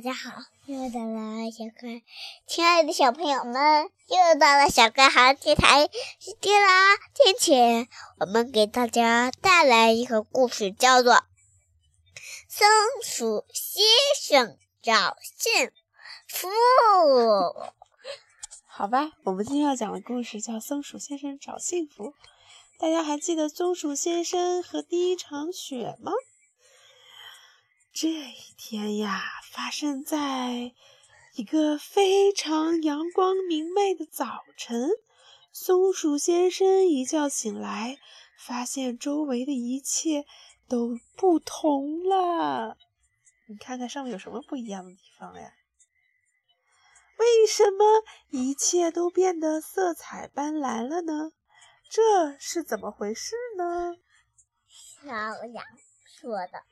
[0.00, 0.30] 大家好，
[0.64, 2.00] 又到了小乖，
[2.46, 6.96] 亲爱的小朋友们，又到了小乖好电台时间啦！
[7.12, 7.86] 今天
[8.18, 11.12] 我们给大家带来一个故事，叫做
[12.48, 12.66] 《松
[13.04, 13.84] 鼠先
[14.22, 15.70] 生找幸
[16.26, 16.48] 福》。
[18.66, 22.06] 好吧，我们今天要讲的故事叫《松鼠先生找幸福》。
[22.78, 26.12] 大家还记得松鼠先生和第一场雪吗？
[27.92, 30.72] 这一天呀，发生在
[31.34, 34.90] 一个非常阳光明媚的早晨。
[35.52, 37.98] 松鼠先生一觉醒来，
[38.38, 40.24] 发现周围的一切
[40.68, 42.78] 都不同了。
[43.46, 45.52] 你看看上面有什么不一样的地方呀？
[47.18, 47.84] 为什么
[48.30, 51.32] 一切都变得色彩斑斓了呢？
[51.90, 53.96] 这是怎么回事呢？
[54.68, 55.64] 小羊
[56.06, 56.62] 说的。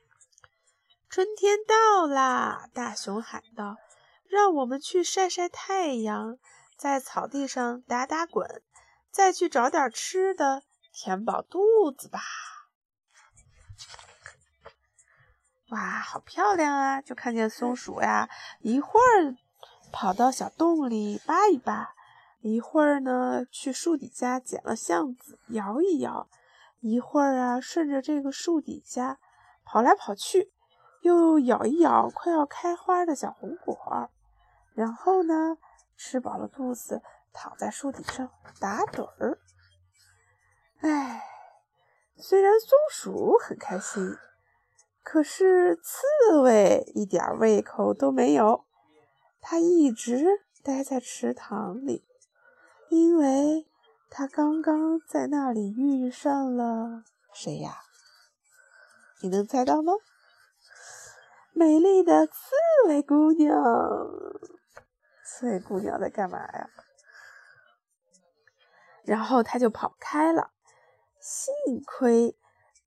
[1.10, 2.68] 春天到啦！
[2.74, 3.76] 大熊喊道
[4.28, 6.36] ：“让我们去晒晒太阳，
[6.76, 8.62] 在草地上打打滚，
[9.10, 12.20] 再去找点吃的，填饱肚子吧。”
[15.70, 17.00] 哇，好漂亮啊！
[17.00, 18.28] 就看见松鼠呀，
[18.60, 19.36] 一会儿。
[19.90, 21.94] 跑到小洞里扒一扒，
[22.40, 26.28] 一会儿呢去树底下捡了橡子摇一摇，
[26.80, 29.18] 一会儿啊顺着这个树底下
[29.64, 30.52] 跑来跑去，
[31.00, 34.10] 又咬一咬快要开花的小红果，
[34.74, 35.58] 然后呢
[35.96, 39.38] 吃饱了肚子，躺在树底上打盹儿。
[40.80, 41.24] 哎，
[42.16, 44.16] 虽然松鼠很开心，
[45.02, 48.64] 可是刺猬一点胃口都没有。
[49.40, 50.24] 它一直
[50.62, 52.04] 待在池塘里，
[52.90, 53.66] 因为
[54.10, 57.78] 他刚刚在那里遇上了谁呀？
[59.22, 59.92] 你能猜到吗？
[61.58, 62.34] 美丽的刺
[62.86, 63.52] 猬姑娘。
[65.24, 66.70] 刺猬姑娘在干嘛呀？
[69.02, 70.52] 然后他就跑开了。
[71.18, 71.52] 幸
[71.84, 72.38] 亏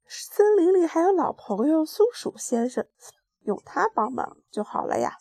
[0.07, 2.87] 森林里还有老朋友松鼠先生，
[3.41, 5.17] 有他帮忙就好了呀。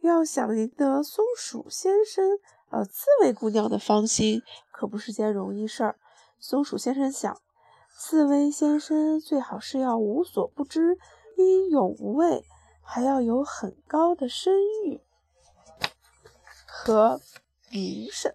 [0.00, 5.96] 要想赢得松鼠先生、呃刺猬姑娘的芳心，可不是件容易事儿。
[6.40, 7.40] 松鼠先生想，
[7.96, 10.98] 刺猬先生最好是要无所不知、
[11.36, 12.44] 英勇无畏，
[12.82, 14.54] 还要有很高的声
[14.84, 15.00] 誉
[16.66, 17.20] 和
[17.70, 18.34] 名声。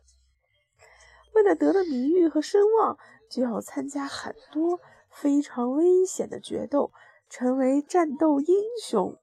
[1.33, 2.97] 为了得到名誉和声望，
[3.29, 4.79] 就要参加很多
[5.09, 6.91] 非常危险的决斗，
[7.29, 9.17] 成为战斗英雄。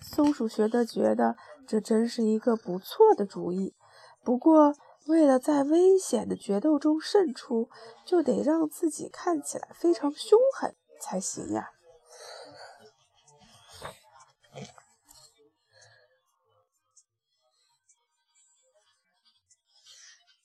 [0.00, 1.36] 松鼠学的觉得
[1.66, 3.74] 这真是一个不错的主意，
[4.22, 4.74] 不过
[5.06, 7.68] 为了在危险的决斗中胜出，
[8.04, 11.70] 就得让自己看起来非常凶狠才行呀。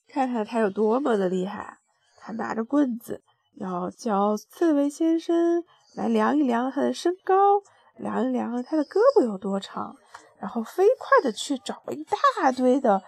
[0.08, 1.78] 看看他有多么的厉害！
[2.18, 3.22] 他拿着棍子，
[3.54, 5.64] 要叫刺猬先生
[5.96, 7.62] 来量一量他的身高。
[7.96, 9.96] 量一量他的胳膊有多长，
[10.38, 13.02] 然后飞快的去找一大堆的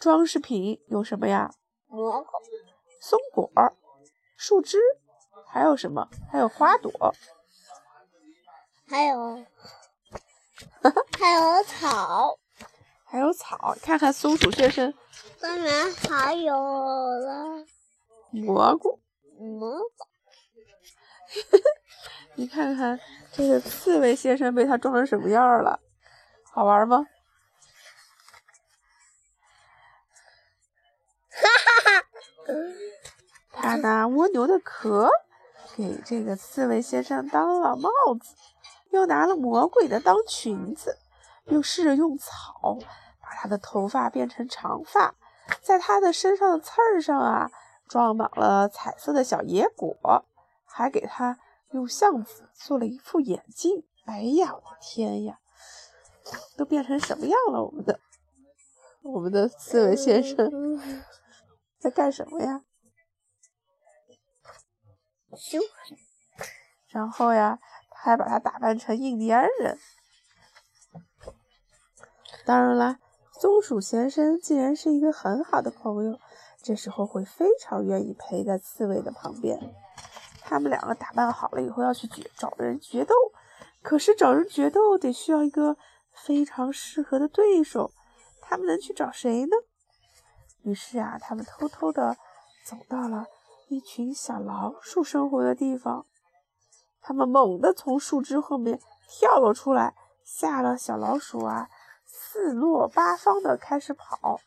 [0.00, 1.52] 装饰品，有什么呀？
[1.86, 2.30] 蘑菇、
[3.02, 3.50] 松果、
[4.34, 4.78] 树枝，
[5.46, 6.08] 还有什么？
[6.32, 6.90] 还有花朵，
[8.88, 9.44] 还有，
[11.20, 12.38] 还有草，
[13.04, 13.76] 还有草。
[13.82, 14.94] 看看松鼠先生，
[15.38, 17.66] 当然还有了
[18.30, 18.98] 蘑菇，
[19.38, 20.06] 蘑菇。
[22.36, 22.98] 你看看
[23.32, 25.78] 这个刺猬先生被他装成什么样了？
[26.50, 27.06] 好玩吗？
[33.52, 35.10] 他拿蜗牛的壳
[35.76, 38.34] 给这个刺猬先生当了帽子，
[38.90, 40.98] 又拿了魔鬼的当裙子，
[41.46, 42.78] 又试着用草
[43.20, 45.14] 把他的头发变成长发，
[45.62, 47.50] 在他的身上的刺儿上啊
[47.88, 50.24] 装满了彩色的小野果，
[50.64, 51.38] 还给他。
[51.72, 53.84] 用橡子做了一副眼镜。
[54.04, 55.38] 哎呀，我的天呀，
[56.58, 57.62] 都变成什么样了？
[57.62, 58.00] 我们的
[59.02, 60.50] 我们的刺猬先生
[61.80, 62.62] 在干什么呀？
[65.34, 65.98] 凶狠。
[66.88, 67.58] 然后呀，
[67.90, 69.78] 他还把他打扮成印第安人。
[72.44, 72.98] 当然啦，
[73.32, 76.18] 松鼠先生既然是一个很好的朋友，
[76.62, 79.74] 这时候会非常愿意陪在刺猬的旁边。
[80.40, 83.14] 他们两个打扮好了以后要去决找人决斗，
[83.82, 85.76] 可是找人决斗得需要一个
[86.12, 87.92] 非常适合的对手，
[88.42, 89.56] 他们能去找谁呢？
[90.62, 92.16] 于是啊，他们偷偷的
[92.64, 93.26] 走到了
[93.68, 96.06] 一群小老鼠生活的地方。
[97.02, 98.78] 它们猛地从树枝后面
[99.08, 101.70] 跳了出来，吓了小老鼠啊，
[102.04, 104.40] 四落八方的开始跑。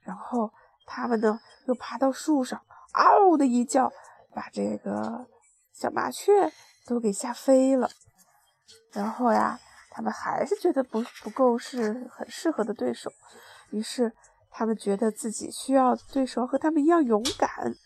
[0.00, 0.50] 然后
[0.86, 2.62] 它们呢，又爬到树上，
[2.94, 3.92] 嗷的一叫，
[4.34, 5.26] 把这个
[5.74, 6.50] 小麻雀
[6.86, 7.90] 都给吓飞了。
[8.92, 9.60] 然后呀，
[9.90, 13.12] 他们还是觉得不不够是很适合的对手，
[13.70, 14.14] 于是
[14.58, 17.76] 他们觉得自己需要对手和他们一样勇敢，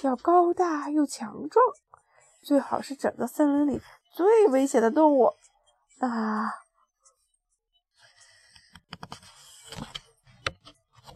[0.00, 1.62] 要高大又强壮。
[2.42, 3.82] 最好是整个森林里
[4.14, 5.26] 最危险的动物
[5.98, 6.54] 啊！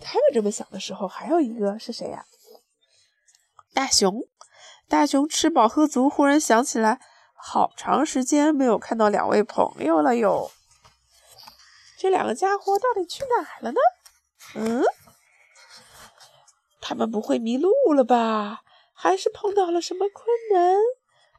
[0.02, 2.26] 他们这么想的时候，还有一个是谁呀？
[3.72, 4.20] 大熊。
[4.86, 7.00] 大熊吃饱喝足，忽然想起来，
[7.32, 10.50] 好长时间没有看到两位朋友了哟。
[11.98, 13.80] 这两个家伙到底去哪了呢？
[14.54, 14.84] 嗯，
[16.88, 18.62] 他们不会迷路了吧？
[18.92, 20.76] 还是碰到了什么困难？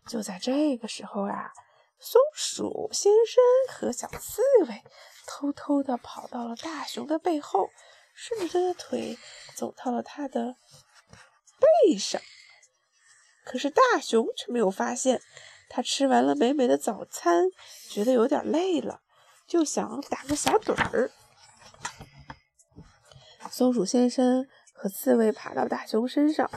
[0.06, 1.54] 就在这个时候啊，
[2.02, 3.42] 松鼠先生
[3.74, 4.84] 和小刺猬
[5.26, 7.70] 偷偷地跑到了大熊的背后，
[8.14, 9.18] 顺着他的腿
[9.56, 10.58] 走到了他的
[11.86, 12.22] 背上。
[13.46, 15.22] 可是大熊却没有发现，
[15.70, 17.46] 他吃完了美美的早餐，
[17.90, 19.00] 觉得有点累了，
[19.48, 21.10] 就想打个小盹儿。
[23.50, 24.46] 松鼠先生
[24.78, 26.50] 和刺猬爬到大熊身上，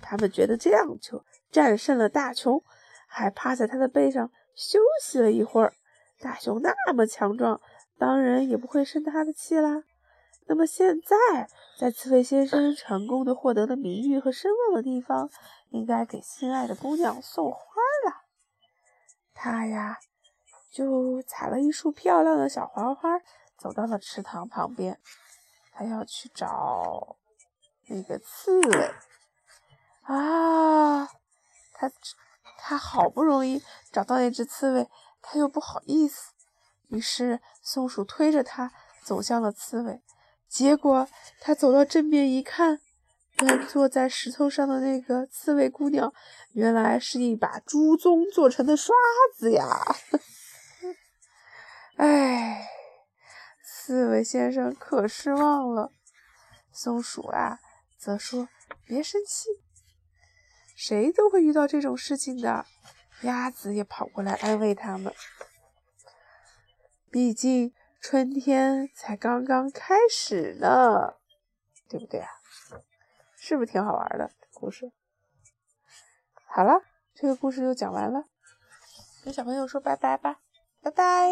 [0.00, 2.62] 他们觉得这样就战胜了大熊。
[3.06, 5.72] 还趴在他的背上休息了一会儿。
[6.18, 7.60] 大熊那么强壮，
[7.96, 9.84] 当然也不会生他的气啦。
[10.46, 11.48] 那么现在，
[11.78, 15.30] 在刺猬先生成功的获得了名誉和声望的地方，
[15.70, 17.58] 应该给心爱的姑娘送花
[18.06, 18.24] 了。
[19.32, 19.98] 他呀，
[20.72, 23.20] 就采了一束漂亮的小花花，
[23.56, 24.98] 走到了池塘旁边。
[25.72, 27.16] 他要去找
[27.88, 28.94] 那个刺猬
[30.02, 31.06] 啊，
[31.72, 31.90] 他。
[32.66, 34.88] 他好不容易找到那只刺猬，
[35.20, 36.32] 他又不好意思，
[36.88, 38.72] 于是松鼠推着他
[39.04, 40.00] 走向了刺猬。
[40.48, 41.06] 结果
[41.40, 42.80] 他走到正面一看，
[43.36, 46.14] 端坐在石头上的那个刺猬姑娘，
[46.52, 48.94] 原来是一把猪鬃做成的刷
[49.36, 49.68] 子呀！
[51.96, 52.66] 哎，
[53.62, 55.90] 刺猬先生可失望了。
[56.72, 57.58] 松鼠啊，
[58.04, 58.50] 则说
[58.84, 59.48] ：“别生气。”
[60.76, 62.66] 谁都会遇到这种事情的，
[63.22, 65.14] 鸭子也跑过来安慰他们。
[67.10, 67.72] 毕竟
[68.02, 71.14] 春天才刚刚开始呢，
[71.88, 72.28] 对不对啊？
[73.38, 74.92] 是不是挺好玩的故事？
[76.44, 76.82] 好了，
[77.14, 78.26] 这个故事就讲完了，
[79.24, 80.40] 跟小朋友说拜拜吧，
[80.82, 81.30] 拜拜。